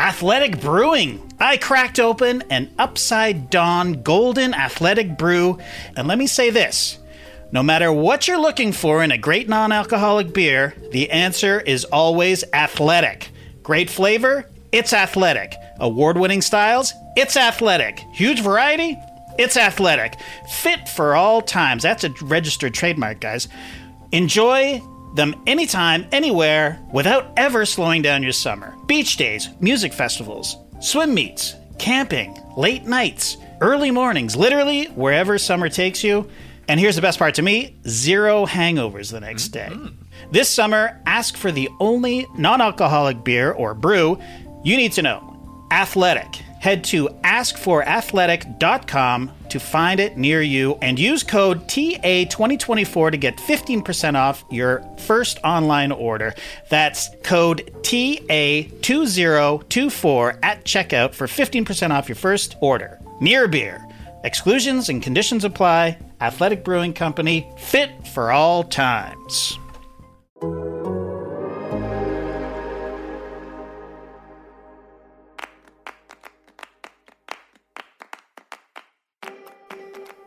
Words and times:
Athletic 0.00 0.62
Brewing. 0.62 1.30
I 1.38 1.58
cracked 1.58 2.00
open 2.00 2.42
an 2.48 2.70
upside 2.78 3.50
down 3.50 4.02
golden 4.02 4.54
athletic 4.54 5.18
brew, 5.18 5.58
and 5.94 6.08
let 6.08 6.16
me 6.16 6.26
say 6.26 6.48
this. 6.48 6.98
No 7.52 7.62
matter 7.62 7.92
what 7.92 8.26
you're 8.26 8.40
looking 8.40 8.72
for 8.72 9.02
in 9.04 9.10
a 9.10 9.18
great 9.18 9.46
non 9.46 9.72
alcoholic 9.72 10.32
beer, 10.32 10.74
the 10.92 11.10
answer 11.10 11.60
is 11.60 11.84
always 11.84 12.44
athletic. 12.54 13.28
Great 13.62 13.90
flavor? 13.90 14.48
It's 14.72 14.94
athletic. 14.94 15.54
Award 15.80 16.16
winning 16.16 16.40
styles? 16.40 16.94
It's 17.14 17.36
athletic. 17.36 17.98
Huge 18.14 18.40
variety? 18.40 18.96
It's 19.38 19.58
athletic. 19.58 20.14
Fit 20.48 20.88
for 20.88 21.14
all 21.14 21.42
times. 21.42 21.82
That's 21.82 22.04
a 22.04 22.14
registered 22.22 22.72
trademark, 22.72 23.20
guys. 23.20 23.48
Enjoy 24.12 24.80
them 25.14 25.34
anytime, 25.46 26.06
anywhere, 26.12 26.80
without 26.92 27.32
ever 27.36 27.64
slowing 27.64 28.02
down 28.02 28.22
your 28.22 28.32
summer. 28.32 28.74
Beach 28.86 29.16
days, 29.16 29.48
music 29.60 29.92
festivals, 29.92 30.56
swim 30.80 31.14
meets, 31.14 31.54
camping, 31.78 32.36
late 32.56 32.84
nights, 32.84 33.36
early 33.60 33.90
mornings, 33.90 34.36
literally 34.36 34.86
wherever 34.86 35.38
summer 35.38 35.68
takes 35.68 36.04
you. 36.04 36.28
And 36.68 36.78
here's 36.78 36.96
the 36.96 37.02
best 37.02 37.18
part 37.18 37.34
to 37.34 37.42
me 37.42 37.76
zero 37.88 38.46
hangovers 38.46 39.10
the 39.10 39.20
next 39.20 39.52
mm-hmm. 39.52 39.86
day. 39.86 39.92
This 40.30 40.48
summer, 40.48 41.00
ask 41.06 41.36
for 41.36 41.50
the 41.50 41.68
only 41.80 42.26
non 42.36 42.60
alcoholic 42.60 43.24
beer 43.24 43.52
or 43.52 43.74
brew 43.74 44.18
you 44.62 44.76
need 44.76 44.92
to 44.92 45.02
know 45.02 45.66
Athletic. 45.70 46.36
Head 46.60 46.84
to 46.84 47.08
askforathletic.com 47.24 49.32
to 49.50 49.60
find 49.60 50.00
it 50.00 50.16
near 50.16 50.42
you 50.42 50.78
and 50.82 50.98
use 50.98 51.22
code 51.22 51.68
TA2024 51.68 53.10
to 53.10 53.16
get 53.16 53.36
15% 53.36 54.16
off 54.16 54.44
your 54.50 54.82
first 54.98 55.38
online 55.44 55.92
order. 55.92 56.34
That's 56.68 57.08
code 57.22 57.70
TA2024 57.82 60.38
at 60.42 60.64
checkout 60.64 61.14
for 61.14 61.26
15% 61.26 61.90
off 61.90 62.08
your 62.08 62.16
first 62.16 62.56
order. 62.60 62.98
Near 63.20 63.48
Beer. 63.48 63.86
Exclusions 64.24 64.88
and 64.88 65.02
conditions 65.02 65.44
apply. 65.44 65.98
Athletic 66.20 66.64
Brewing 66.64 66.92
Company, 66.92 67.48
fit 67.56 68.06
for 68.08 68.30
all 68.30 68.64
times. 68.64 69.58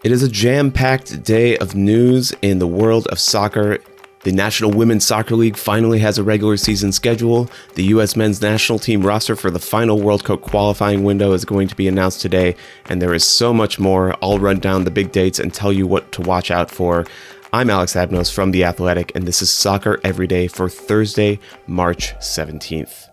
It 0.03 0.11
is 0.11 0.21
a 0.21 0.27
jam 0.27 0.69
packed 0.69 1.23
day 1.23 1.57
of 1.59 1.75
news 1.75 2.33
in 2.41 2.59
the 2.59 2.67
world 2.67 3.07
of 3.07 3.19
soccer. 3.19 3.77
The 4.23 4.33
National 4.33 4.69
Women's 4.69 5.05
Soccer 5.05 5.33
League 5.33 5.55
finally 5.55 5.99
has 5.99 6.17
a 6.17 6.23
regular 6.25 6.57
season 6.57 6.91
schedule. 6.91 7.49
The 7.75 7.85
U.S. 7.85 8.17
men's 8.17 8.41
national 8.41 8.79
team 8.79 9.01
roster 9.01 9.37
for 9.37 9.49
the 9.49 9.59
final 9.59 10.01
World 10.01 10.25
Cup 10.25 10.41
qualifying 10.41 11.05
window 11.05 11.31
is 11.31 11.45
going 11.45 11.69
to 11.69 11.75
be 11.75 11.87
announced 11.87 12.19
today, 12.19 12.57
and 12.89 13.01
there 13.01 13.13
is 13.13 13.23
so 13.23 13.53
much 13.53 13.79
more. 13.79 14.13
I'll 14.21 14.39
run 14.39 14.59
down 14.59 14.83
the 14.83 14.91
big 14.91 15.13
dates 15.13 15.39
and 15.39 15.53
tell 15.53 15.71
you 15.71 15.87
what 15.87 16.11
to 16.11 16.21
watch 16.21 16.51
out 16.51 16.69
for. 16.69 17.05
I'm 17.53 17.69
Alex 17.69 17.93
Abnos 17.93 18.29
from 18.29 18.51
The 18.51 18.65
Athletic, 18.65 19.13
and 19.15 19.25
this 19.25 19.41
is 19.41 19.49
Soccer 19.49 20.01
Every 20.03 20.27
Day 20.27 20.47
for 20.47 20.67
Thursday, 20.67 21.39
March 21.65 22.13
17th. 22.15 23.12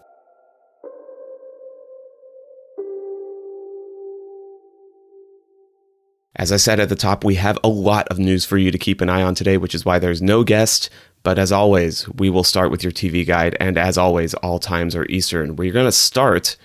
As 6.41 6.53
I 6.53 6.57
said 6.57 6.81
at 6.81 6.89
the 6.89 6.97
top, 6.97 7.23
we 7.23 7.35
have 7.35 7.59
a 7.63 7.69
lot 7.69 8.09
of 8.09 8.19
news 8.19 8.47
for 8.47 8.57
you 8.57 8.71
to 8.71 8.79
keep 8.79 9.03
an 9.03 9.11
eye 9.11 9.21
on 9.21 9.35
today, 9.35 9.59
which 9.59 9.75
is 9.75 9.85
why 9.85 9.99
there's 9.99 10.23
no 10.23 10.43
guest. 10.43 10.89
But 11.23 11.39
as 11.39 11.53
always, 11.53 12.09
we 12.09 12.31
will 12.31 12.45
start 12.45 12.71
with 12.71 12.83
your 12.83 12.93
TV 12.93 13.27
guide. 13.27 13.59
And 13.61 13.77
as 13.77 13.99
always, 13.99 14.33
all 14.33 14.59
times 14.59 14.97
are 14.97 15.05
Eastern. 15.11 15.55
We're 15.55 15.71
going 15.71 15.85
to 15.85 15.93
start 15.93 16.57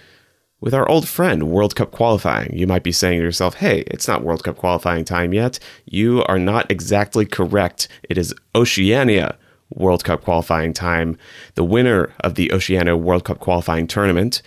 with 0.62 0.74
our 0.74 0.88
old 0.88 1.10
friend, 1.10 1.50
World 1.50 1.76
Cup 1.76 1.92
qualifying. 1.92 2.58
You 2.58 2.68
might 2.68 2.84
be 2.84 2.94
saying 2.94 3.20
to 3.20 3.26
yourself, 3.26 3.56
hey, 3.56 3.84
it's 3.88 4.08
not 4.08 4.24
World 4.24 4.46
Cup 4.46 4.56
qualifying 4.56 5.04
time 5.04 5.34
yet. 5.34 5.60
You 5.84 6.24
are 6.24 6.40
not 6.40 6.72
exactly 6.72 7.26
correct. 7.26 7.90
It 8.04 8.18
is 8.18 8.34
Oceania 8.56 9.38
World 9.72 10.06
Cup 10.06 10.24
qualifying 10.24 10.72
time. 10.72 11.18
The 11.56 11.66
winner 11.66 12.14
of 12.22 12.36
the 12.36 12.50
Oceania 12.54 12.96
World 12.96 13.26
Cup 13.26 13.40
qualifying 13.40 13.88
tournament 13.88 14.42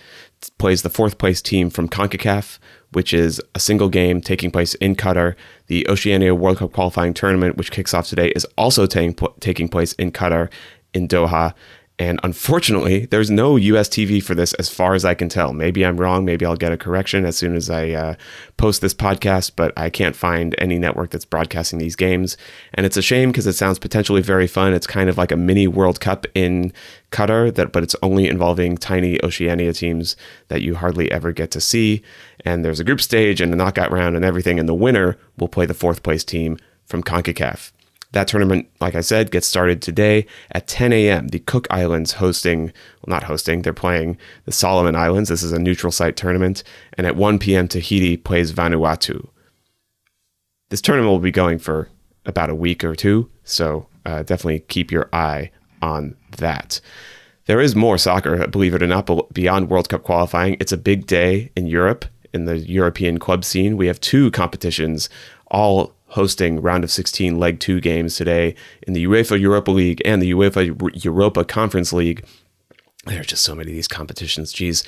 plays 0.59 0.83
the 0.83 0.91
fourth 0.91 1.19
place 1.19 1.43
team 1.43 1.71
from 1.71 1.89
CONCACAF 1.89 2.59
which 2.93 3.13
is 3.13 3.41
a 3.55 3.61
single 3.61 3.89
game 3.89 4.21
taking 4.21 4.51
place 4.51 4.75
in 4.77 4.97
Qatar. 4.97 5.35
The 5.67 5.89
Oceania 5.89 6.35
World 6.35 6.59
Cup 6.59 6.73
qualifying 6.73 7.15
tournament, 7.15 7.57
which 7.57 7.71
kicks 7.71 7.93
off 7.93 8.09
today, 8.09 8.29
is 8.29 8.47
also 8.57 8.87
taking 8.87 9.15
taking 9.41 9.69
place 9.69 9.93
in 9.95 10.13
Qatar, 10.13 10.51
in 10.95 11.09
Doha. 11.09 11.55
And 11.99 12.21
unfortunately, 12.23 13.07
there's 13.07 13.31
no 13.31 13.57
US 13.57 13.89
TV 13.89 14.23
for 14.23 14.37
this 14.37 14.55
as 14.55 14.69
far 14.69 14.95
as 14.95 15.05
I 15.05 15.15
can 15.15 15.29
tell. 15.29 15.53
Maybe 15.53 15.85
I'm 15.85 15.97
wrong. 15.97 16.25
Maybe 16.25 16.47
I'll 16.47 16.55
get 16.55 16.71
a 16.71 16.77
correction 16.77 17.25
as 17.25 17.37
soon 17.37 17.57
as 17.57 17.69
I 17.69 17.91
uh, 17.91 18.15
post 18.57 18.81
this 18.81 18.95
podcast, 18.95 19.53
but 19.57 19.73
I 19.77 19.91
can't 19.91 20.15
find 20.15 20.55
any 20.59 20.79
network 20.79 21.11
that's 21.11 21.25
broadcasting 21.25 21.81
these 21.81 21.97
games. 21.97 22.37
And 22.75 22.87
it's 22.87 22.97
a 22.97 23.03
shame 23.03 23.31
because 23.31 23.49
it 23.49 23.55
sounds 23.55 23.81
potentially 23.81 24.23
very 24.23 24.47
fun. 24.47 24.75
It's 24.75 24.87
kind 24.87 25.11
of 25.11 25.19
like 25.19 25.33
a 25.33 25.37
mini 25.37 25.67
World 25.67 25.99
Cup 26.01 26.25
in 26.37 26.73
Qatar, 27.11 27.53
that, 27.57 27.73
but 27.73 27.83
it's 27.83 27.97
only 28.01 28.29
involving 28.29 28.77
tiny 28.77 29.21
Oceania 29.25 29.73
teams 29.73 30.15
that 30.49 30.63
you 30.63 30.77
hardly 30.77 31.11
ever 31.11 31.33
get 31.33 31.51
to 31.51 31.61
see. 31.61 32.03
And 32.45 32.65
there's 32.65 32.81
a 32.81 32.85
group 32.85 33.01
stage 33.01 33.41
and 33.41 33.53
a 33.53 33.57
knockout 33.57 33.91
round 33.91 34.15
and 34.15 34.25
everything. 34.25 34.61
And 34.61 34.69
the 34.69 34.75
winner 34.75 35.17
will 35.37 35.49
play 35.49 35.67
the 35.67 35.75
fourth 35.75 36.05
place 36.05 36.23
team 36.23 36.59
from 36.87 37.03
CONCACAF. 37.03 37.73
That 38.13 38.27
tournament, 38.27 38.69
like 38.81 38.95
I 38.95 39.03
said, 39.03 39.31
gets 39.31 39.47
started 39.47 39.83
today 39.83 40.27
at 40.53 40.67
10 40.67 40.93
a.m. 40.95 41.29
The 41.29 41.41
Cook 41.41 41.67
Islands 41.71 42.13
hosting, 42.13 42.67
well, 42.67 43.09
not 43.09 43.25
hosting, 43.25 43.63
they're 43.63 43.75
playing 43.75 44.17
the 44.47 44.53
Solomon 44.53 44.97
Islands. 44.97 45.29
This 45.29 45.43
is 45.43 45.53
a 45.53 45.59
neutral 45.59 45.93
site 45.93 46.17
tournament. 46.17 46.63
And 46.97 47.07
at 47.07 47.17
1 47.17 47.39
p.m., 47.39 47.69
Tahiti 47.69 48.17
plays 48.17 48.53
Vanuatu. 48.53 49.29
This 50.71 50.81
tournament 50.81 51.11
will 51.11 51.19
be 51.19 51.31
going 51.31 51.59
for 51.59 51.89
about 52.25 52.51
a 52.51 52.55
week 52.55 52.83
or 52.85 52.95
two, 52.95 53.31
so 53.45 53.87
uh, 54.05 54.23
definitely 54.23 54.61
keep 54.61 54.91
your 54.91 55.09
eye 55.13 55.51
on 55.81 56.15
that. 56.39 56.81
There 57.47 57.61
is 57.61 57.75
more 57.75 57.97
soccer, 57.97 58.47
believe 58.49 58.75
it 58.75 58.83
or 58.83 58.87
not, 58.87 59.33
beyond 59.33 59.71
World 59.71 59.89
Cup 59.89 60.03
qualifying. 60.03 60.57
It's 60.61 60.73
a 60.73 60.77
big 60.77 61.07
day 61.07 61.51
in 61.57 61.67
Europe, 61.67 62.05
in 62.35 62.45
the 62.45 62.59
European 62.59 63.19
club 63.19 63.45
scene. 63.45 63.79
We 63.79 63.87
have 63.87 64.01
two 64.01 64.31
competitions 64.31 65.09
all 65.51 65.95
hosting 66.09 66.61
round 66.61 66.85
of 66.85 66.91
16 66.91 67.39
leg 67.39 67.61
2 67.61 67.81
games 67.81 68.17
today 68.17 68.55
in 68.83 68.93
the 68.93 69.07
UEFA 69.07 69.39
Europa 69.39 69.71
League 69.71 70.03
and 70.05 70.23
the 70.23 70.33
UEFA 70.33 71.05
Europa 71.05 71.45
Conference 71.45 71.93
League. 71.93 72.25
There 73.07 73.21
are 73.21 73.25
just 73.25 73.45
so 73.45 73.55
many 73.55 73.71
of 73.71 73.75
these 73.75 73.89
competitions. 73.89 74.53
Geez. 74.53 74.85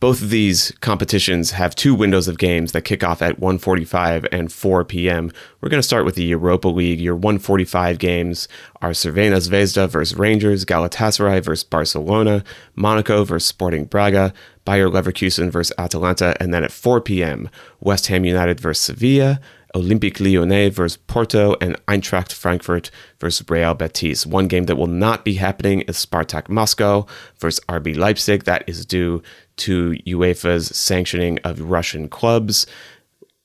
Both 0.00 0.22
of 0.22 0.30
these 0.30 0.72
competitions 0.80 1.52
have 1.52 1.74
two 1.74 1.94
windows 1.94 2.26
of 2.26 2.38
games 2.38 2.72
that 2.72 2.82
kick 2.82 3.04
off 3.04 3.22
at 3.22 3.38
1:45 3.38 4.26
and 4.32 4.50
4 4.50 4.84
p.m. 4.84 5.30
We're 5.60 5.68
going 5.68 5.78
to 5.78 5.86
start 5.86 6.04
with 6.04 6.16
the 6.16 6.24
Europa 6.24 6.68
League. 6.68 7.00
Your 7.00 7.16
1:45 7.16 7.98
games 7.98 8.48
are 8.82 8.90
Crvena 8.90 9.36
Zvezda 9.36 9.88
versus 9.88 10.18
Rangers, 10.18 10.64
Galatasaray 10.64 11.44
versus 11.44 11.62
Barcelona, 11.62 12.42
Monaco 12.74 13.24
versus 13.24 13.46
Sporting 13.46 13.84
Braga, 13.84 14.32
Bayer 14.64 14.88
Leverkusen 14.88 15.50
versus 15.50 15.74
Atalanta, 15.78 16.34
and 16.40 16.52
then 16.52 16.64
at 16.64 16.72
4 16.72 17.00
p.m., 17.00 17.50
West 17.78 18.06
Ham 18.08 18.24
United 18.24 18.58
versus 18.58 18.82
Sevilla, 18.82 19.38
Olympique 19.74 20.20
Lyonnais 20.20 20.70
versus 20.70 20.96
Porto, 21.06 21.56
and 21.60 21.76
Eintracht 21.86 22.32
Frankfurt 22.32 22.90
versus 23.18 23.48
Real 23.48 23.74
Betis. 23.74 24.26
One 24.26 24.48
game 24.48 24.64
that 24.64 24.76
will 24.76 24.86
not 24.86 25.24
be 25.24 25.34
happening 25.34 25.82
is 25.82 26.04
Spartak 26.04 26.48
Moscow 26.48 27.06
versus 27.38 27.64
RB 27.68 27.96
Leipzig. 27.96 28.44
That 28.44 28.64
is 28.68 28.84
due 28.84 29.22
to 29.58 29.94
UEFA's 30.06 30.76
sanctioning 30.76 31.38
of 31.44 31.70
Russian 31.70 32.08
clubs. 32.08 32.66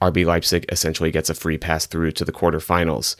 RB 0.02 0.26
Leipzig 0.26 0.66
essentially 0.70 1.12
gets 1.12 1.30
a 1.30 1.36
free 1.36 1.58
pass 1.58 1.86
through 1.86 2.12
to 2.14 2.26
the 2.26 2.32
quarterfinals. 2.32 3.16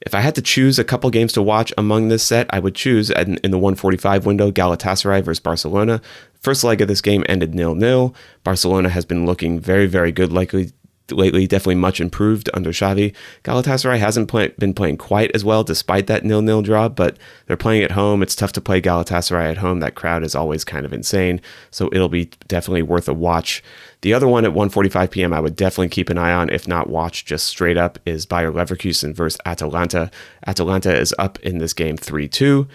If 0.00 0.14
I 0.14 0.20
had 0.20 0.36
to 0.36 0.42
choose 0.42 0.78
a 0.78 0.84
couple 0.84 1.10
games 1.10 1.32
to 1.32 1.42
watch 1.42 1.72
among 1.76 2.08
this 2.08 2.22
set, 2.22 2.46
I 2.50 2.60
would 2.60 2.76
choose 2.76 3.10
in, 3.10 3.36
in 3.38 3.50
the 3.50 3.58
145 3.58 4.26
window 4.26 4.52
Galatasaray 4.52 5.24
versus 5.24 5.40
Barcelona. 5.40 6.00
First 6.40 6.62
leg 6.62 6.80
of 6.80 6.86
this 6.86 7.00
game 7.00 7.24
ended 7.28 7.52
nil 7.52 7.74
nil. 7.74 8.14
Barcelona 8.44 8.90
has 8.90 9.04
been 9.04 9.26
looking 9.26 9.58
very, 9.58 9.86
very 9.86 10.12
good, 10.12 10.32
likely 10.32 10.70
lately, 11.10 11.46
definitely 11.46 11.76
much 11.76 12.00
improved 12.00 12.50
under 12.54 12.70
Xavi. 12.70 13.14
Galatasaray 13.44 13.98
hasn't 13.98 14.28
play, 14.28 14.48
been 14.58 14.74
playing 14.74 14.96
quite 14.96 15.30
as 15.34 15.44
well 15.44 15.64
despite 15.64 16.06
that 16.06 16.24
nil-nil 16.24 16.62
draw, 16.62 16.88
but 16.88 17.16
they're 17.46 17.56
playing 17.56 17.82
at 17.82 17.92
home. 17.92 18.22
It's 18.22 18.36
tough 18.36 18.52
to 18.52 18.60
play 18.60 18.80
Galatasaray 18.80 19.50
at 19.50 19.58
home. 19.58 19.80
That 19.80 19.94
crowd 19.94 20.22
is 20.22 20.34
always 20.34 20.64
kind 20.64 20.84
of 20.86 20.92
insane, 20.92 21.40
so 21.70 21.88
it'll 21.92 22.08
be 22.08 22.30
definitely 22.46 22.82
worth 22.82 23.08
a 23.08 23.14
watch. 23.14 23.62
The 24.02 24.14
other 24.14 24.28
one 24.28 24.44
at 24.44 24.52
1:45 24.52 25.10
p.m. 25.10 25.32
I 25.32 25.40
would 25.40 25.56
definitely 25.56 25.88
keep 25.88 26.08
an 26.08 26.18
eye 26.18 26.32
on, 26.32 26.50
if 26.50 26.68
not 26.68 26.88
watch 26.88 27.24
just 27.24 27.46
straight 27.46 27.76
up, 27.76 27.98
is 28.06 28.26
Bayer 28.26 28.52
Leverkusen 28.52 29.14
versus 29.14 29.40
Atalanta. 29.44 30.10
Atalanta 30.46 30.96
is 30.96 31.14
up 31.18 31.38
in 31.40 31.58
this 31.58 31.72
game 31.72 31.96
3-2. 31.96 32.68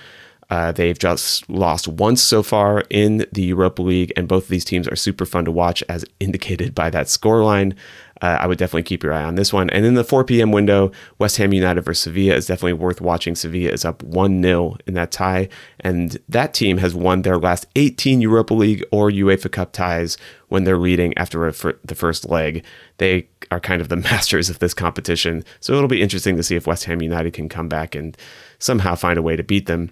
Uh, 0.49 0.71
they've 0.71 0.99
just 0.99 1.49
lost 1.49 1.87
once 1.87 2.21
so 2.21 2.43
far 2.43 2.83
in 2.89 3.25
the 3.31 3.43
Europa 3.43 3.81
League, 3.81 4.11
and 4.15 4.27
both 4.27 4.43
of 4.43 4.49
these 4.49 4.65
teams 4.65 4.87
are 4.87 4.95
super 4.95 5.25
fun 5.25 5.45
to 5.45 5.51
watch, 5.51 5.83
as 5.89 6.05
indicated 6.19 6.75
by 6.75 6.89
that 6.89 7.07
scoreline. 7.07 7.75
uh, 8.23 8.37
I 8.39 8.47
would 8.47 8.57
definitely 8.57 8.83
keep 8.83 9.03
your 9.03 9.13
eye 9.13 9.23
on 9.23 9.35
this 9.35 9.51
one. 9.51 9.69
And 9.71 9.85
in 9.85 9.95
the 9.95 10.03
4 10.03 10.23
p.m. 10.23 10.53
window, 10.53 10.91
West 11.19 11.35
Ham 11.37 11.51
United 11.53 11.81
versus 11.81 12.03
Sevilla 12.03 12.35
is 12.35 12.45
definitely 12.45 12.73
worth 12.73 13.01
watching. 13.01 13.35
Sevilla 13.35 13.71
is 13.71 13.83
up 13.83 14.01
1 14.01 14.41
0 14.41 14.77
in 14.87 14.93
that 14.93 15.11
tie. 15.11 15.49
And 15.81 16.17
that 16.29 16.53
team 16.53 16.77
has 16.77 16.95
won 16.95 17.23
their 17.23 17.37
last 17.37 17.65
18 17.75 18.21
Europa 18.21 18.53
League 18.53 18.83
or 18.91 19.09
UEFA 19.11 19.51
Cup 19.51 19.73
ties 19.73 20.17
when 20.47 20.63
they're 20.63 20.77
leading 20.77 21.17
after 21.17 21.51
the 21.51 21.95
first 21.95 22.29
leg. 22.29 22.63
They 22.97 23.27
are 23.51 23.59
kind 23.59 23.81
of 23.81 23.89
the 23.89 23.95
masters 24.11 24.49
of 24.49 24.59
this 24.59 24.73
competition. 24.73 25.43
So 25.59 25.73
it'll 25.73 25.89
be 25.89 26.01
interesting 26.01 26.37
to 26.37 26.43
see 26.43 26.55
if 26.55 26.65
West 26.65 26.85
Ham 26.85 27.01
United 27.01 27.33
can 27.33 27.49
come 27.49 27.67
back 27.67 27.93
and 27.93 28.15
somehow 28.57 28.95
find 28.95 29.17
a 29.17 29.23
way 29.23 29.35
to 29.35 29.43
beat 29.43 29.65
them. 29.65 29.91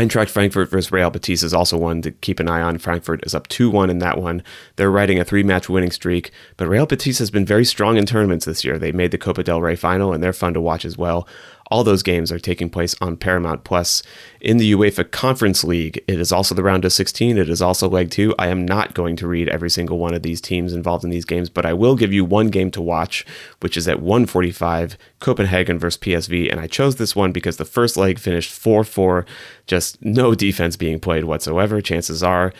Eintracht 0.00 0.30
Frankfurt 0.30 0.70
versus 0.70 0.90
Real 0.90 1.10
Betis 1.10 1.42
is 1.42 1.52
also 1.52 1.76
one 1.76 2.00
to 2.00 2.10
keep 2.10 2.40
an 2.40 2.48
eye 2.48 2.62
on. 2.62 2.78
Frankfurt 2.78 3.22
is 3.26 3.34
up 3.34 3.48
2 3.48 3.68
1 3.68 3.90
in 3.90 3.98
that 3.98 4.16
one. 4.16 4.42
They're 4.76 4.90
riding 4.90 5.18
a 5.18 5.26
three 5.26 5.42
match 5.42 5.68
winning 5.68 5.90
streak, 5.90 6.30
but 6.56 6.68
Real 6.68 6.86
Betis 6.86 7.18
has 7.18 7.30
been 7.30 7.44
very 7.44 7.66
strong 7.66 7.98
in 7.98 8.06
tournaments 8.06 8.46
this 8.46 8.64
year. 8.64 8.78
They 8.78 8.92
made 8.92 9.10
the 9.10 9.18
Copa 9.18 9.44
del 9.44 9.60
Rey 9.60 9.76
final, 9.76 10.14
and 10.14 10.22
they're 10.22 10.32
fun 10.32 10.54
to 10.54 10.60
watch 10.60 10.86
as 10.86 10.96
well. 10.96 11.28
All 11.70 11.84
those 11.84 12.02
games 12.02 12.32
are 12.32 12.38
taking 12.38 12.68
place 12.68 12.96
on 13.00 13.16
Paramount 13.16 13.64
Plus. 13.64 14.02
In 14.40 14.56
the 14.56 14.72
UEFA 14.72 15.10
Conference 15.10 15.62
League, 15.62 16.02
it 16.08 16.18
is 16.18 16.32
also 16.32 16.54
the 16.54 16.62
round 16.62 16.84
of 16.84 16.92
16. 16.92 17.38
It 17.38 17.48
is 17.48 17.62
also 17.62 17.88
leg 17.88 18.10
two. 18.10 18.34
I 18.38 18.48
am 18.48 18.64
not 18.64 18.94
going 18.94 19.16
to 19.16 19.28
read 19.28 19.48
every 19.48 19.70
single 19.70 19.98
one 19.98 20.14
of 20.14 20.22
these 20.22 20.40
teams 20.40 20.72
involved 20.72 21.04
in 21.04 21.10
these 21.10 21.24
games, 21.24 21.48
but 21.48 21.64
I 21.64 21.72
will 21.72 21.94
give 21.94 22.12
you 22.12 22.24
one 22.24 22.48
game 22.48 22.70
to 22.72 22.82
watch, 22.82 23.24
which 23.60 23.76
is 23.76 23.86
at 23.86 24.00
145, 24.00 24.98
Copenhagen 25.20 25.78
versus 25.78 26.00
PSV. 26.00 26.50
And 26.50 26.58
I 26.58 26.66
chose 26.66 26.96
this 26.96 27.14
one 27.14 27.32
because 27.32 27.56
the 27.56 27.64
first 27.64 27.96
leg 27.96 28.18
finished 28.18 28.50
4 28.50 28.82
4, 28.82 29.26
just 29.66 30.02
no 30.02 30.34
defense 30.34 30.76
being 30.76 30.98
played 30.98 31.24
whatsoever. 31.24 31.80
Chances 31.80 32.22
are 32.22 32.52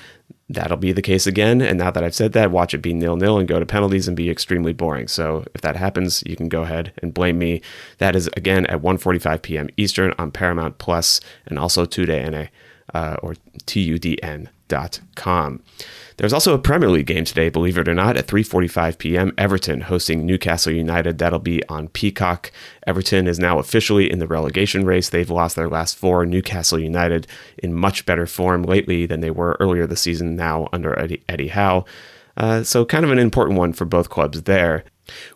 that'll 0.49 0.77
be 0.77 0.93
the 0.93 1.03
case 1.03 1.27
again. 1.27 1.61
And 1.61 1.79
now 1.79 1.91
that 1.91 2.03
I've 2.03 2.15
said 2.15 2.33
that, 2.33 2.51
watch 2.51 2.75
it 2.75 2.79
be 2.79 2.93
nil 2.93 3.17
nil 3.17 3.39
and 3.39 3.49
go 3.49 3.61
to 3.61 3.67
penalties 3.67 4.09
and 4.09 4.17
be 4.17 4.31
extremely 4.31 4.73
boring. 4.73 5.09
So 5.09 5.45
if 5.55 5.61
that 5.61 5.77
happens, 5.77 6.23
you 6.27 6.37
can 6.37 6.49
go 6.49 6.63
ahead 6.63 6.93
and 7.03 7.15
blame 7.15 7.39
me. 7.39 7.63
That 7.99 8.17
is 8.17 8.29
again 8.37 8.67
at 8.67 8.83
1:45 8.83 9.43
p.m. 9.43 9.69
Eastern 9.77 10.15
on 10.19 10.31
Paramount 10.31 10.79
Plus 10.79 11.21
and 11.47 11.59
also 11.59 11.87
TUDN 11.87 12.49
uh, 12.95 13.17
or 13.23 13.35
TUDN.com. 14.71 15.63
There's 16.17 16.33
also 16.35 16.55
a 16.55 16.59
Premier 16.59 16.91
League 16.91 17.07
game 17.07 17.25
today, 17.25 17.49
believe 17.49 17.79
it 17.79 17.89
or 17.89 17.95
not, 17.95 18.17
at 18.17 18.27
3:45 18.27 18.99
p.m. 18.99 19.33
Everton 19.39 19.83
hosting 19.83 20.27
Newcastle 20.27 20.73
United. 20.73 21.17
That'll 21.17 21.39
be 21.39 21.67
on 21.69 21.89
Peacock. 21.89 22.53
Everton 22.87 23.27
is 23.27 23.39
now 23.39 23.59
officially 23.59 24.11
in 24.11 24.19
the 24.19 24.27
relegation 24.27 24.85
race. 24.85 25.09
They've 25.09 25.31
lost 25.31 25.57
their 25.57 25.69
last 25.69 25.97
four. 25.97 26.27
Newcastle 26.27 26.79
United 26.79 27.27
in 27.59 27.73
much 27.73 28.05
better 28.05 28.27
form 28.27 28.65
lately 28.65 29.07
than 29.07 29.21
they 29.21 29.31
were 29.31 29.57
earlier 29.61 29.87
this 29.87 30.03
season. 30.03 30.37
Now 30.37 30.69
under 30.73 30.99
Eddie, 30.99 31.23
Eddie 31.27 31.49
Howe. 31.49 31.87
Uh, 32.37 32.63
so 32.63 32.85
kind 32.85 33.05
of 33.05 33.11
an 33.11 33.19
important 33.19 33.59
one 33.59 33.73
for 33.73 33.87
both 33.87 34.11
clubs 34.11 34.43
there. 34.43 34.85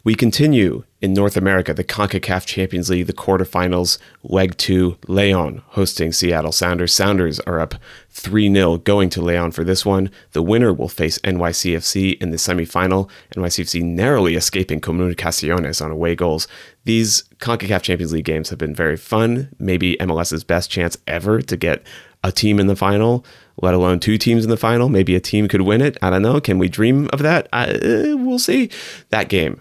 We 0.04 0.14
continue 0.14 0.84
in 1.04 1.12
North 1.12 1.36
America, 1.36 1.74
the 1.74 1.84
CONCACAF 1.84 2.46
Champions 2.46 2.88
League, 2.88 3.06
the 3.06 3.12
quarterfinals, 3.12 3.98
leg 4.22 4.56
two, 4.56 4.96
Leon 5.06 5.60
hosting 5.66 6.12
Seattle 6.12 6.50
Sounders. 6.50 6.94
Sounders 6.94 7.40
are 7.40 7.60
up 7.60 7.74
3 8.08 8.50
0 8.50 8.78
going 8.78 9.10
to 9.10 9.20
Leon 9.20 9.52
for 9.52 9.64
this 9.64 9.84
one. 9.84 10.10
The 10.32 10.42
winner 10.42 10.72
will 10.72 10.88
face 10.88 11.18
NYCFC 11.18 12.18
in 12.22 12.30
the 12.30 12.38
semifinal, 12.38 13.10
NYCFC 13.36 13.82
narrowly 13.82 14.34
escaping 14.34 14.80
Comunicaciones 14.80 15.84
on 15.84 15.90
away 15.90 16.14
goals. 16.14 16.48
These 16.84 17.24
CONCACAF 17.38 17.82
Champions 17.82 18.14
League 18.14 18.24
games 18.24 18.48
have 18.48 18.58
been 18.58 18.74
very 18.74 18.96
fun, 18.96 19.50
maybe 19.58 19.98
MLS's 20.00 20.42
best 20.42 20.70
chance 20.70 20.96
ever 21.06 21.42
to 21.42 21.56
get 21.58 21.82
a 22.22 22.32
team 22.32 22.58
in 22.58 22.66
the 22.66 22.76
final 22.76 23.26
let 23.62 23.74
alone 23.74 24.00
two 24.00 24.18
teams 24.18 24.42
in 24.42 24.50
the 24.50 24.56
final. 24.56 24.88
Maybe 24.88 25.14
a 25.14 25.20
team 25.20 25.46
could 25.46 25.60
win 25.60 25.80
it. 25.80 25.96
I 26.02 26.10
don't 26.10 26.22
know. 26.22 26.40
Can 26.40 26.58
we 26.58 26.68
dream 26.68 27.08
of 27.12 27.20
that? 27.20 27.48
Uh, 27.52 28.16
we'll 28.16 28.38
see. 28.40 28.70
That 29.10 29.28
game 29.28 29.60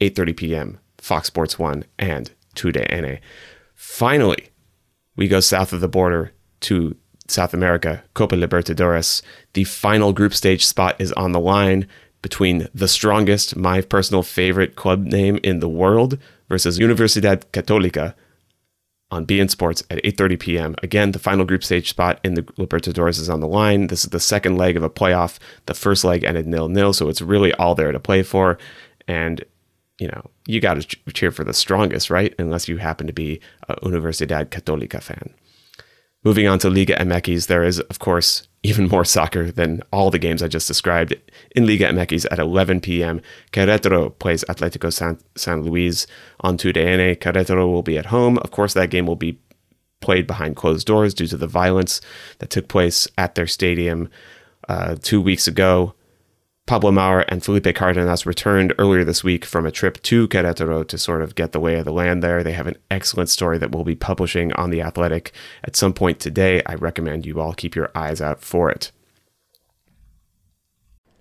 8:30 0.00 0.36
p.m. 0.36 0.78
Fox 0.98 1.28
Sports 1.28 1.58
1 1.58 1.84
and 1.98 2.30
TUDN. 2.54 3.20
Finally, 3.74 4.48
we 5.16 5.28
go 5.28 5.40
south 5.40 5.72
of 5.72 5.80
the 5.80 5.88
border 5.88 6.32
to 6.60 6.96
South 7.28 7.54
America, 7.54 8.04
Copa 8.14 8.36
Libertadores. 8.36 9.22
The 9.54 9.64
final 9.64 10.12
group 10.12 10.34
stage 10.34 10.64
spot 10.64 10.96
is 10.98 11.12
on 11.12 11.32
the 11.32 11.40
line 11.40 11.86
between 12.22 12.68
the 12.74 12.88
strongest, 12.88 13.56
my 13.56 13.80
personal 13.82 14.22
favorite 14.22 14.76
club 14.76 15.04
name 15.04 15.38
in 15.42 15.60
the 15.60 15.68
world, 15.68 16.18
versus 16.48 16.78
Universidad 16.78 17.44
Católica 17.52 18.14
on 19.10 19.26
beIN 19.26 19.50
Sports 19.50 19.82
at 19.90 20.02
8:30 20.02 20.40
p.m. 20.40 20.74
Again, 20.82 21.12
the 21.12 21.18
final 21.18 21.44
group 21.44 21.62
stage 21.62 21.90
spot 21.90 22.18
in 22.24 22.34
the 22.34 22.42
Libertadores 22.42 23.20
is 23.20 23.30
on 23.30 23.40
the 23.40 23.46
line. 23.46 23.86
This 23.88 24.04
is 24.04 24.10
the 24.10 24.20
second 24.20 24.56
leg 24.56 24.76
of 24.76 24.82
a 24.82 24.90
playoff. 24.90 25.38
The 25.66 25.74
first 25.74 26.04
leg 26.04 26.24
ended 26.24 26.46
nil-nil, 26.46 26.92
so 26.94 27.08
it's 27.08 27.22
really 27.22 27.52
all 27.54 27.74
there 27.74 27.92
to 27.92 28.00
play 28.00 28.22
for. 28.22 28.58
And 29.06 29.44
you 29.98 30.08
know, 30.08 30.30
you 30.46 30.60
got 30.60 30.80
to 30.80 31.12
cheer 31.12 31.30
for 31.30 31.44
the 31.44 31.54
strongest, 31.54 32.10
right? 32.10 32.34
Unless 32.38 32.68
you 32.68 32.78
happen 32.78 33.06
to 33.06 33.12
be 33.12 33.40
a 33.68 33.76
Universidad 33.76 34.46
Católica 34.46 35.02
fan. 35.02 35.34
Moving 36.24 36.48
on 36.48 36.58
to 36.60 36.70
Liga 36.70 36.96
MX, 36.96 37.48
there 37.48 37.62
is, 37.62 37.80
of 37.80 37.98
course, 37.98 38.48
even 38.62 38.88
more 38.88 39.04
soccer 39.04 39.50
than 39.50 39.82
all 39.92 40.10
the 40.10 40.18
games 40.18 40.42
I 40.42 40.48
just 40.48 40.66
described. 40.66 41.14
In 41.54 41.66
Liga 41.66 41.86
MX 41.86 42.26
at 42.30 42.38
11 42.38 42.80
p.m., 42.80 43.20
Querétaro 43.52 44.18
plays 44.18 44.42
Atlético 44.48 44.90
San, 44.90 45.18
San 45.36 45.62
Luis 45.62 46.06
on 46.40 46.56
TUDN. 46.56 47.16
Querétaro 47.16 47.70
will 47.70 47.82
be 47.82 47.98
at 47.98 48.06
home. 48.06 48.38
Of 48.38 48.50
course, 48.52 48.72
that 48.72 48.88
game 48.88 49.06
will 49.06 49.16
be 49.16 49.38
played 50.00 50.26
behind 50.26 50.56
closed 50.56 50.86
doors 50.86 51.12
due 51.12 51.26
to 51.26 51.36
the 51.36 51.46
violence 51.46 52.00
that 52.38 52.50
took 52.50 52.68
place 52.68 53.06
at 53.18 53.34
their 53.34 53.46
stadium 53.46 54.08
uh, 54.68 54.96
two 55.02 55.20
weeks 55.20 55.46
ago. 55.46 55.94
Pablo 56.66 56.90
Maurer 56.90 57.26
and 57.28 57.44
Felipe 57.44 57.74
Cardenas 57.74 58.24
returned 58.24 58.72
earlier 58.78 59.04
this 59.04 59.22
week 59.22 59.44
from 59.44 59.66
a 59.66 59.70
trip 59.70 60.02
to 60.04 60.26
Querétaro 60.26 60.88
to 60.88 60.96
sort 60.96 61.20
of 61.20 61.34
get 61.34 61.52
the 61.52 61.60
lay 61.60 61.74
of 61.74 61.84
the 61.84 61.92
land 61.92 62.22
there. 62.22 62.42
They 62.42 62.54
have 62.54 62.66
an 62.66 62.78
excellent 62.90 63.28
story 63.28 63.58
that 63.58 63.70
we'll 63.70 63.84
be 63.84 63.94
publishing 63.94 64.50
on 64.54 64.70
The 64.70 64.80
Athletic 64.80 65.32
at 65.62 65.76
some 65.76 65.92
point 65.92 66.20
today. 66.20 66.62
I 66.64 66.76
recommend 66.76 67.26
you 67.26 67.38
all 67.38 67.52
keep 67.52 67.76
your 67.76 67.90
eyes 67.94 68.22
out 68.22 68.40
for 68.40 68.70
it. 68.70 68.92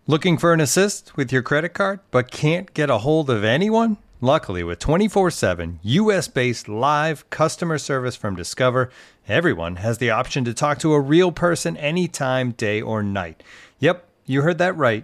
Looking 0.08 0.38
for 0.38 0.54
an 0.54 0.62
assist 0.62 1.18
with 1.18 1.34
your 1.34 1.42
credit 1.42 1.74
card, 1.74 2.00
but 2.10 2.32
can't 2.32 2.74
get 2.74 2.90
a 2.90 3.00
hold 3.00 3.30
of 3.30 3.44
anyone? 3.44 3.98
Luckily, 4.22 4.64
with 4.64 4.80
24 4.80 5.30
7 5.30 5.82
US 5.84 6.30
based 6.30 6.70
live 6.70 7.30
customer 7.30 7.78
service 7.78 8.16
from 8.16 8.38
Discover, 8.38 8.90
everyone 9.28 9.76
has 9.76 9.98
the 9.98 10.10
option 10.10 10.46
to 10.46 10.54
talk 10.54 10.80
to 10.80 10.94
a 10.94 11.02
real 11.02 11.34
person 11.34 11.76
anytime, 11.76 12.52
day 12.52 12.82
or 12.82 13.04
night. 13.04 13.44
Yep, 13.80 14.08
you 14.26 14.44
heard 14.44 14.58
that 14.60 14.78
right 14.78 15.04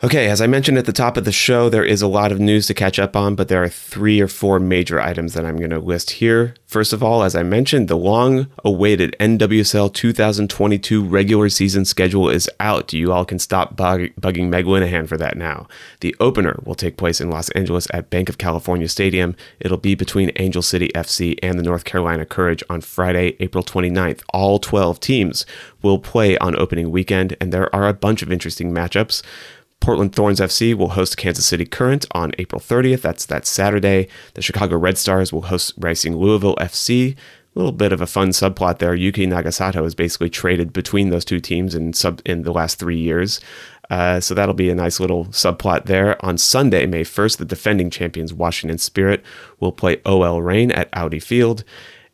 Okay, 0.00 0.28
as 0.28 0.40
I 0.40 0.46
mentioned 0.46 0.78
at 0.78 0.86
the 0.86 0.92
top 0.92 1.16
of 1.16 1.24
the 1.24 1.32
show, 1.32 1.68
there 1.68 1.84
is 1.84 2.02
a 2.02 2.06
lot 2.06 2.30
of 2.30 2.38
news 2.38 2.68
to 2.68 2.74
catch 2.74 3.00
up 3.00 3.16
on, 3.16 3.34
but 3.34 3.48
there 3.48 3.64
are 3.64 3.68
three 3.68 4.20
or 4.20 4.28
four 4.28 4.60
major 4.60 5.00
items 5.00 5.34
that 5.34 5.44
I'm 5.44 5.56
going 5.56 5.70
to 5.70 5.80
list 5.80 6.12
here. 6.12 6.54
First 6.66 6.92
of 6.92 7.02
all, 7.02 7.24
as 7.24 7.34
I 7.34 7.42
mentioned, 7.42 7.88
the 7.88 7.96
long 7.96 8.46
awaited 8.64 9.16
NWSL 9.18 9.92
2022 9.92 11.02
regular 11.02 11.48
season 11.48 11.84
schedule 11.84 12.28
is 12.28 12.48
out. 12.60 12.92
You 12.92 13.12
all 13.12 13.24
can 13.24 13.40
stop 13.40 13.74
bug- 13.74 14.12
bugging 14.20 14.50
Meg 14.50 14.66
Linehan 14.66 15.08
for 15.08 15.16
that 15.16 15.36
now. 15.36 15.66
The 15.98 16.14
opener 16.20 16.60
will 16.62 16.76
take 16.76 16.96
place 16.96 17.20
in 17.20 17.28
Los 17.28 17.48
Angeles 17.50 17.88
at 17.92 18.08
Bank 18.08 18.28
of 18.28 18.38
California 18.38 18.86
Stadium. 18.86 19.34
It'll 19.58 19.78
be 19.78 19.96
between 19.96 20.30
Angel 20.36 20.62
City 20.62 20.90
FC 20.94 21.36
and 21.42 21.58
the 21.58 21.64
North 21.64 21.84
Carolina 21.84 22.24
Courage 22.24 22.62
on 22.70 22.82
Friday, 22.82 23.36
April 23.40 23.64
29th. 23.64 24.22
All 24.32 24.60
12 24.60 25.00
teams 25.00 25.44
will 25.82 25.98
play 25.98 26.38
on 26.38 26.56
opening 26.56 26.92
weekend, 26.92 27.36
and 27.40 27.52
there 27.52 27.74
are 27.74 27.88
a 27.88 27.94
bunch 27.94 28.22
of 28.22 28.30
interesting 28.30 28.72
matchups. 28.72 29.24
Portland 29.80 30.14
Thorns 30.14 30.40
FC 30.40 30.74
will 30.74 30.90
host 30.90 31.16
Kansas 31.16 31.46
City 31.46 31.64
Current 31.64 32.06
on 32.12 32.32
April 32.38 32.60
30th. 32.60 33.00
That's 33.00 33.26
that 33.26 33.46
Saturday. 33.46 34.08
The 34.34 34.42
Chicago 34.42 34.76
Red 34.76 34.98
Stars 34.98 35.32
will 35.32 35.42
host 35.42 35.74
Racing 35.78 36.16
Louisville 36.16 36.56
FC. 36.56 37.14
A 37.14 37.58
little 37.58 37.72
bit 37.72 37.92
of 37.92 38.00
a 38.00 38.06
fun 38.06 38.28
subplot 38.28 38.78
there. 38.78 38.94
Yuki 38.94 39.26
Nagasato 39.26 39.82
has 39.82 39.94
basically 39.94 40.30
traded 40.30 40.72
between 40.72 41.10
those 41.10 41.24
two 41.24 41.40
teams 41.40 41.74
in 41.74 41.92
sub 41.92 42.20
in 42.24 42.42
the 42.42 42.52
last 42.52 42.78
three 42.78 42.98
years. 42.98 43.40
Uh, 43.90 44.20
so 44.20 44.34
that'll 44.34 44.54
be 44.54 44.68
a 44.68 44.74
nice 44.74 45.00
little 45.00 45.26
subplot 45.26 45.86
there. 45.86 46.22
On 46.24 46.36
Sunday, 46.36 46.86
May 46.86 47.04
1st, 47.04 47.38
the 47.38 47.44
defending 47.44 47.88
champions 47.88 48.34
Washington 48.34 48.78
Spirit 48.78 49.24
will 49.60 49.72
play 49.72 50.00
OL 50.04 50.42
Reign 50.42 50.70
at 50.72 50.90
Audi 50.92 51.18
Field. 51.18 51.64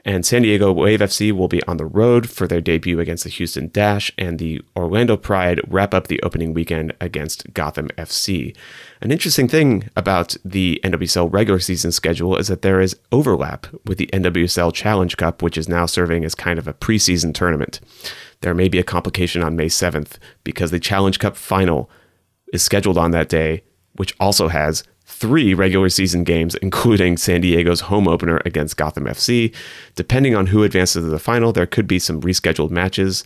And 0.06 0.26
San 0.26 0.42
Diego 0.42 0.70
Wave 0.70 1.00
FC 1.00 1.32
will 1.32 1.48
be 1.48 1.62
on 1.62 1.78
the 1.78 1.86
road 1.86 2.28
for 2.28 2.46
their 2.46 2.60
debut 2.60 3.00
against 3.00 3.24
the 3.24 3.30
Houston 3.30 3.68
Dash, 3.68 4.12
and 4.18 4.38
the 4.38 4.60
Orlando 4.76 5.16
Pride 5.16 5.60
wrap 5.66 5.94
up 5.94 6.08
the 6.08 6.22
opening 6.22 6.52
weekend 6.52 6.92
against 7.00 7.54
Gotham 7.54 7.88
FC. 7.96 8.54
An 9.00 9.10
interesting 9.10 9.48
thing 9.48 9.88
about 9.96 10.36
the 10.44 10.78
NWSL 10.84 11.32
regular 11.32 11.58
season 11.58 11.90
schedule 11.90 12.36
is 12.36 12.48
that 12.48 12.60
there 12.60 12.80
is 12.80 12.96
overlap 13.12 13.66
with 13.86 13.96
the 13.96 14.10
NWSL 14.12 14.74
Challenge 14.74 15.16
Cup, 15.16 15.42
which 15.42 15.56
is 15.56 15.70
now 15.70 15.86
serving 15.86 16.24
as 16.24 16.34
kind 16.34 16.58
of 16.58 16.68
a 16.68 16.74
preseason 16.74 17.32
tournament. 17.32 17.80
There 18.42 18.54
may 18.54 18.68
be 18.68 18.78
a 18.78 18.84
complication 18.84 19.42
on 19.42 19.56
May 19.56 19.66
7th 19.66 20.18
because 20.42 20.70
the 20.70 20.80
Challenge 20.80 21.18
Cup 21.18 21.34
final 21.34 21.90
is 22.52 22.62
scheduled 22.62 22.98
on 22.98 23.12
that 23.12 23.30
day, 23.30 23.62
which 23.96 24.14
also 24.20 24.48
has 24.48 24.84
three 25.14 25.54
regular 25.54 25.88
season 25.88 26.24
games, 26.24 26.54
including 26.56 27.16
San 27.16 27.40
Diego's 27.40 27.82
home 27.82 28.08
opener 28.08 28.40
against 28.44 28.76
Gotham 28.76 29.04
FC. 29.04 29.54
Depending 29.94 30.34
on 30.34 30.48
who 30.48 30.64
advances 30.64 31.04
to 31.04 31.08
the 31.08 31.18
final, 31.18 31.52
there 31.52 31.66
could 31.66 31.86
be 31.86 31.98
some 31.98 32.20
rescheduled 32.20 32.70
matches. 32.70 33.24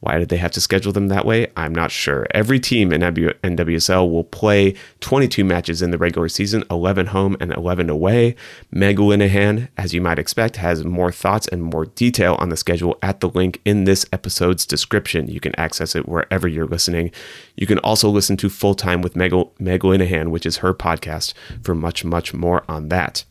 Why 0.00 0.18
did 0.18 0.28
they 0.28 0.36
have 0.36 0.52
to 0.52 0.60
schedule 0.60 0.92
them 0.92 1.08
that 1.08 1.26
way? 1.26 1.48
I'm 1.56 1.74
not 1.74 1.90
sure. 1.90 2.26
Every 2.30 2.60
team 2.60 2.92
in 2.92 3.00
NWSL 3.00 4.10
will 4.10 4.24
play 4.24 4.74
22 5.00 5.44
matches 5.44 5.82
in 5.82 5.90
the 5.90 5.98
regular 5.98 6.28
season, 6.28 6.62
11 6.70 7.06
home 7.06 7.36
and 7.40 7.52
11 7.52 7.90
away. 7.90 8.36
Meg 8.70 8.98
Linehan, 8.98 9.68
as 9.76 9.94
you 9.94 10.00
might 10.00 10.18
expect, 10.18 10.56
has 10.56 10.84
more 10.84 11.10
thoughts 11.10 11.48
and 11.48 11.64
more 11.64 11.86
detail 11.86 12.36
on 12.38 12.48
the 12.48 12.56
schedule 12.56 12.96
at 13.02 13.20
the 13.20 13.28
link 13.28 13.60
in 13.64 13.84
this 13.84 14.06
episode's 14.12 14.64
description. 14.64 15.26
You 15.26 15.40
can 15.40 15.58
access 15.58 15.96
it 15.96 16.08
wherever 16.08 16.46
you're 16.46 16.66
listening. 16.66 17.10
You 17.56 17.66
can 17.66 17.78
also 17.78 18.08
listen 18.08 18.36
to 18.36 18.48
Full 18.48 18.74
Time 18.74 19.02
with 19.02 19.16
Meg, 19.16 19.32
Meg 19.58 19.80
Linehan, 19.80 20.28
which 20.28 20.46
is 20.46 20.58
her 20.58 20.72
podcast, 20.72 21.34
for 21.62 21.74
much, 21.74 22.04
much 22.04 22.32
more 22.32 22.62
on 22.68 22.88
that. 22.90 23.24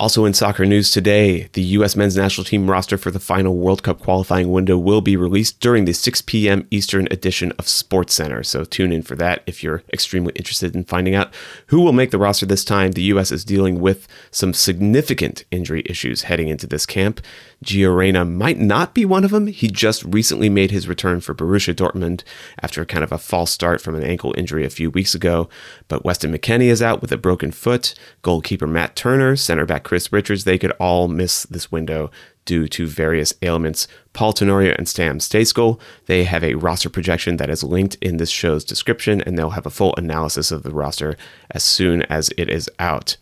Also 0.00 0.24
in 0.24 0.32
soccer 0.32 0.64
news 0.64 0.92
today, 0.92 1.48
the 1.54 1.62
U.S. 1.62 1.96
men's 1.96 2.16
national 2.16 2.44
team 2.44 2.70
roster 2.70 2.96
for 2.96 3.10
the 3.10 3.18
final 3.18 3.56
World 3.56 3.82
Cup 3.82 3.98
qualifying 3.98 4.52
window 4.52 4.78
will 4.78 5.00
be 5.00 5.16
released 5.16 5.58
during 5.58 5.86
the 5.86 5.92
6 5.92 6.22
p.m. 6.22 6.68
Eastern 6.70 7.08
edition 7.10 7.52
of 7.58 7.66
Sports 7.66 8.14
Center. 8.14 8.44
So 8.44 8.62
tune 8.62 8.92
in 8.92 9.02
for 9.02 9.16
that 9.16 9.42
if 9.46 9.64
you're 9.64 9.82
extremely 9.92 10.32
interested 10.36 10.76
in 10.76 10.84
finding 10.84 11.16
out 11.16 11.34
who 11.66 11.80
will 11.80 11.92
make 11.92 12.12
the 12.12 12.18
roster 12.18 12.46
this 12.46 12.64
time. 12.64 12.92
The 12.92 13.02
U.S. 13.02 13.32
is 13.32 13.44
dealing 13.44 13.80
with 13.80 14.06
some 14.30 14.54
significant 14.54 15.44
injury 15.50 15.82
issues 15.86 16.22
heading 16.22 16.46
into 16.46 16.68
this 16.68 16.86
camp. 16.86 17.20
Gio 17.64 17.94
Reyna 17.94 18.24
might 18.24 18.58
not 18.58 18.94
be 18.94 19.04
one 19.04 19.24
of 19.24 19.32
them. 19.32 19.48
He 19.48 19.68
just 19.68 20.04
recently 20.04 20.48
made 20.48 20.70
his 20.70 20.86
return 20.86 21.20
for 21.20 21.34
Borussia 21.34 21.74
Dortmund 21.74 22.22
after 22.62 22.84
kind 22.84 23.02
of 23.02 23.10
a 23.10 23.18
false 23.18 23.50
start 23.50 23.80
from 23.80 23.96
an 23.96 24.04
ankle 24.04 24.32
injury 24.38 24.64
a 24.64 24.70
few 24.70 24.90
weeks 24.90 25.14
ago. 25.14 25.48
But 25.88 26.04
Weston 26.04 26.32
McKennie 26.32 26.70
is 26.70 26.82
out 26.82 27.00
with 27.00 27.10
a 27.10 27.16
broken 27.16 27.50
foot. 27.50 27.94
Goalkeeper 28.22 28.68
Matt 28.68 28.94
Turner, 28.94 29.34
center 29.34 29.66
back 29.66 29.82
Chris 29.82 30.12
Richards, 30.12 30.44
they 30.44 30.58
could 30.58 30.72
all 30.72 31.08
miss 31.08 31.42
this 31.44 31.72
window 31.72 32.10
due 32.44 32.68
to 32.68 32.86
various 32.86 33.34
ailments. 33.42 33.88
Paul 34.12 34.32
Tenorio 34.32 34.74
and 34.78 34.88
Sam 34.88 35.18
Stejskal, 35.18 35.78
they 36.06 36.24
have 36.24 36.42
a 36.42 36.54
roster 36.54 36.88
projection 36.88 37.36
that 37.36 37.50
is 37.50 37.62
linked 37.62 37.96
in 38.00 38.16
this 38.16 38.30
show's 38.30 38.64
description, 38.64 39.20
and 39.20 39.36
they'll 39.36 39.50
have 39.50 39.66
a 39.66 39.70
full 39.70 39.94
analysis 39.96 40.50
of 40.50 40.62
the 40.62 40.70
roster 40.70 41.16
as 41.50 41.62
soon 41.62 42.02
as 42.02 42.30
it 42.38 42.48
is 42.48 42.70
out. 42.78 43.16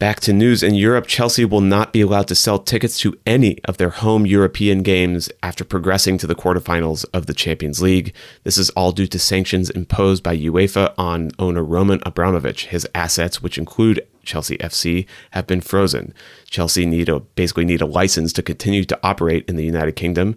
Back 0.00 0.18
to 0.20 0.32
news 0.32 0.64
in 0.64 0.74
Europe, 0.74 1.06
Chelsea 1.06 1.44
will 1.44 1.60
not 1.60 1.92
be 1.92 2.00
allowed 2.00 2.26
to 2.26 2.34
sell 2.34 2.58
tickets 2.58 2.98
to 2.98 3.16
any 3.24 3.62
of 3.64 3.76
their 3.76 3.90
home 3.90 4.26
European 4.26 4.82
games 4.82 5.30
after 5.40 5.62
progressing 5.62 6.18
to 6.18 6.26
the 6.26 6.34
quarterfinals 6.34 7.04
of 7.14 7.26
the 7.26 7.32
Champions 7.32 7.80
League. 7.80 8.12
This 8.42 8.58
is 8.58 8.70
all 8.70 8.90
due 8.90 9.06
to 9.06 9.20
sanctions 9.20 9.70
imposed 9.70 10.24
by 10.24 10.36
UEFA 10.36 10.92
on 10.98 11.30
owner 11.38 11.62
Roman 11.62 12.00
Abramovich. 12.04 12.66
His 12.66 12.88
assets, 12.92 13.40
which 13.40 13.56
include 13.56 14.04
Chelsea 14.24 14.58
FC, 14.58 15.06
have 15.30 15.46
been 15.46 15.60
frozen. 15.60 16.12
Chelsea 16.50 16.86
need 16.86 17.08
a, 17.08 17.20
basically 17.20 17.64
need 17.64 17.80
a 17.80 17.86
license 17.86 18.32
to 18.32 18.42
continue 18.42 18.84
to 18.84 18.98
operate 19.04 19.48
in 19.48 19.54
the 19.54 19.64
United 19.64 19.92
Kingdom. 19.92 20.34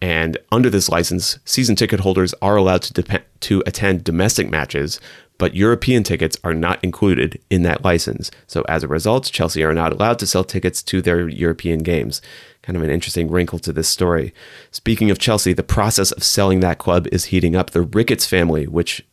And 0.00 0.38
under 0.50 0.70
this 0.70 0.88
license, 0.88 1.38
season 1.44 1.76
ticket 1.76 2.00
holders 2.00 2.34
are 2.42 2.56
allowed 2.56 2.82
to, 2.82 3.22
to 3.40 3.62
attend 3.66 4.04
domestic 4.04 4.50
matches, 4.50 5.00
but 5.38 5.56
European 5.56 6.02
tickets 6.02 6.36
are 6.44 6.54
not 6.54 6.82
included 6.82 7.40
in 7.50 7.62
that 7.62 7.84
license. 7.84 8.30
So 8.46 8.62
as 8.68 8.82
a 8.82 8.88
result, 8.88 9.30
Chelsea 9.32 9.64
are 9.64 9.74
not 9.74 9.92
allowed 9.92 10.18
to 10.20 10.26
sell 10.26 10.44
tickets 10.44 10.82
to 10.84 11.02
their 11.02 11.28
European 11.28 11.80
games. 11.80 12.22
Kind 12.62 12.76
of 12.76 12.82
an 12.82 12.90
interesting 12.90 13.30
wrinkle 13.30 13.58
to 13.60 13.72
this 13.72 13.88
story. 13.88 14.32
Speaking 14.70 15.10
of 15.10 15.18
Chelsea, 15.18 15.52
the 15.52 15.62
process 15.62 16.12
of 16.12 16.22
selling 16.22 16.60
that 16.60 16.78
club 16.78 17.06
is 17.12 17.26
heating 17.26 17.56
up. 17.56 17.70
The 17.70 17.82
Ricketts 17.82 18.26
family, 18.26 18.66
which 18.66 19.04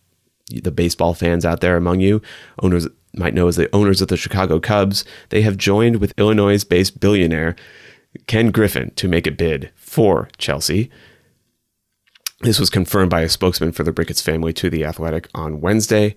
the 0.49 0.71
baseball 0.71 1.13
fans 1.13 1.45
out 1.45 1.61
there 1.61 1.75
among 1.75 2.01
you, 2.01 2.21
owners 2.61 2.87
might 3.13 3.33
know 3.33 3.47
as 3.47 3.55
the 3.55 3.73
owners 3.75 4.01
of 4.01 4.07
the 4.07 4.17
Chicago 4.17 4.59
Cubs, 4.59 5.03
they 5.29 5.41
have 5.41 5.57
joined 5.57 5.97
with 5.97 6.13
Illinois 6.17 6.63
based 6.63 6.99
billionaire 6.99 7.55
Ken 8.27 8.51
Griffin 8.51 8.91
to 8.95 9.07
make 9.07 9.27
a 9.27 9.31
bid 9.31 9.71
for 9.75 10.29
Chelsea. 10.37 10.89
This 12.43 12.59
was 12.59 12.71
confirmed 12.71 13.11
by 13.11 13.21
a 13.21 13.29
spokesman 13.29 13.71
for 13.71 13.83
the 13.83 13.91
Ricketts 13.91 14.21
family 14.21 14.51
to 14.53 14.69
The 14.69 14.83
Athletic 14.83 15.27
on 15.35 15.61
Wednesday. 15.61 16.15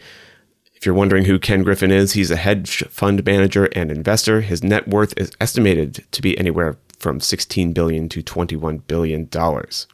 If 0.75 0.87
you're 0.87 0.95
wondering 0.95 1.26
who 1.26 1.38
Ken 1.38 1.62
Griffin 1.62 1.90
is, 1.90 2.12
he's 2.12 2.31
a 2.31 2.37
hedge 2.37 2.83
fund 2.88 3.25
manager 3.26 3.66
and 3.73 3.90
investor. 3.90 4.40
His 4.40 4.64
net 4.64 4.88
worth 4.88 5.12
is 5.19 5.33
estimated 5.38 6.04
to 6.12 6.23
be 6.23 6.37
anywhere 6.38 6.78
from 6.99 7.21
16 7.21 7.73
billion 7.75 8.09
to 8.09 8.23
21 8.23 8.78
billion 8.78 9.26
dollars. 9.26 9.87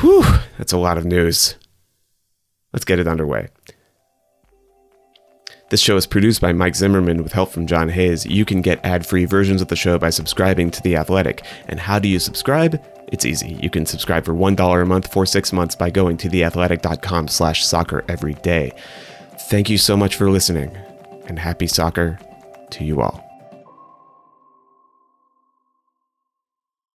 Whew, 0.00 0.24
that's 0.56 0.72
a 0.72 0.78
lot 0.78 0.98
of 0.98 1.04
news. 1.04 1.56
Let's 2.72 2.84
get 2.84 3.00
it 3.00 3.08
underway. 3.08 3.48
This 5.70 5.80
show 5.80 5.96
is 5.96 6.06
produced 6.06 6.40
by 6.40 6.52
Mike 6.52 6.76
Zimmerman 6.76 7.24
with 7.24 7.32
help 7.32 7.50
from 7.50 7.66
John 7.66 7.88
Hayes. 7.88 8.24
You 8.24 8.44
can 8.44 8.62
get 8.62 8.84
ad-free 8.84 9.24
versions 9.24 9.62
of 9.62 9.68
the 9.68 9.76
show 9.76 9.98
by 9.98 10.10
subscribing 10.10 10.70
to 10.70 10.82
The 10.82 10.96
Athletic. 10.96 11.44
And 11.66 11.80
how 11.80 11.98
do 11.98 12.08
you 12.08 12.18
subscribe? 12.18 12.80
It's 13.12 13.26
easy. 13.26 13.58
You 13.60 13.68
can 13.70 13.84
subscribe 13.86 14.24
for 14.24 14.32
$1 14.32 14.82
a 14.82 14.86
month 14.86 15.12
for 15.12 15.26
six 15.26 15.52
months 15.52 15.74
by 15.76 15.90
going 15.90 16.16
to 16.16 16.28
theathletic.com 16.28 17.28
slash 17.28 17.64
soccer 17.64 18.04
every 18.08 18.34
day. 18.34 18.72
Thank 19.38 19.68
you 19.68 19.76
so 19.76 19.96
much 19.96 20.16
for 20.16 20.30
listening, 20.30 20.76
and 21.26 21.38
happy 21.38 21.66
soccer 21.66 22.18
to 22.70 22.84
you 22.84 23.02
all. 23.02 23.31